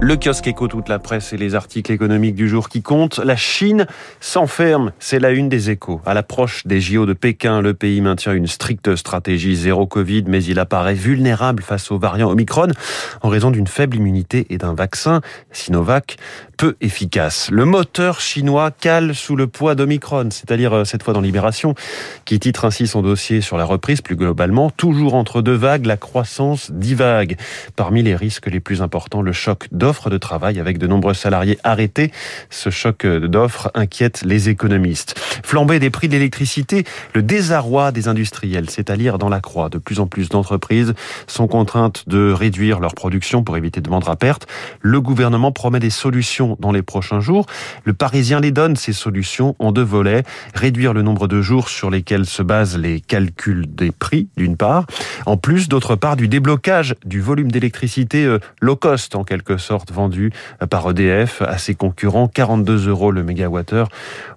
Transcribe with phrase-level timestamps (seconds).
[0.00, 3.18] Le kiosque éco, toute la presse et les articles économiques du jour qui comptent.
[3.18, 3.86] La Chine
[4.20, 6.00] s'enferme, c'est la une des échos.
[6.06, 10.42] À l'approche des JO de Pékin, le pays maintient une stricte stratégie zéro Covid, mais
[10.44, 12.68] il apparaît vulnérable face aux variants Omicron
[13.22, 15.20] en raison d'une faible immunité et d'un vaccin
[15.50, 16.16] Sinovac
[16.58, 17.50] peu efficace.
[17.50, 21.74] Le moteur chinois cale sous le poids d'Omicron, c'est-à-dire euh, cette fois dans Libération,
[22.24, 24.68] qui titre ainsi son dossier sur la reprise plus globalement.
[24.70, 27.36] Toujours entre deux vagues, la croissance divague.
[27.76, 31.58] Parmi les risques les plus importants, le choc d'offres de travail avec de nombreux salariés
[31.64, 32.12] arrêtés.
[32.50, 35.18] Ce choc d'offres inquiète les économistes.
[35.42, 36.84] Flambée des prix de l'électricité,
[37.14, 39.68] le désarroi des industriels, c'est à lire dans la croix.
[39.68, 40.94] De plus en plus d'entreprises
[41.26, 44.46] sont contraintes de réduire leur production pour éviter de vendre à perte.
[44.80, 47.46] Le gouvernement promet des solutions dans les prochains jours.
[47.84, 50.22] Le Parisien les donne, ces solutions, en deux volets.
[50.54, 54.86] Réduire le nombre de jours sur lesquels se basent les calculs des prix, d'une part.
[55.26, 59.92] En plus, d'autre part, du déblocage du volume d'électricité euh, low cost, en quelque sorte,
[59.92, 63.88] vendu euh, par EDF à ses concurrents, 42 euros le mégawattheure,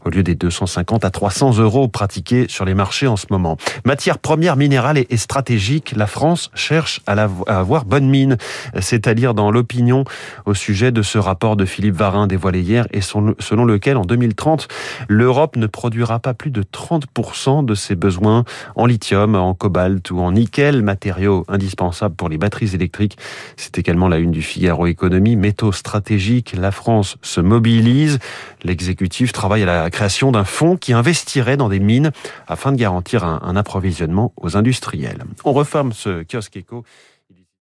[0.06, 3.58] au lieu des 250 à 300 euros pratiqués sur les marchés en ce moment.
[3.86, 7.14] Matière première minérale et stratégique, la France cherche à
[7.48, 8.38] avoir bonne mine.
[8.80, 10.04] C'est à dire dans l'opinion
[10.46, 14.68] au sujet de ce rapport de Philippe Varin dévoilé hier et selon lequel en 2030,
[15.08, 18.44] l'Europe ne produira pas plus de 30% de ses besoins
[18.76, 23.11] en lithium, en cobalt ou en nickel, matériaux indispensables pour les batteries électriques.
[23.58, 25.36] C'est également la une du Figaro Économie.
[25.36, 28.20] Métaux stratégiques, la France se mobilise.
[28.64, 32.12] L'exécutif travaille à la création d'un fonds qui investirait dans des mines
[32.48, 35.24] afin de garantir un, un approvisionnement aux industriels.
[35.46, 36.84] On referme ce kiosque éco.